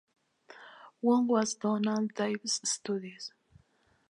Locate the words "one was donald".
1.01-2.15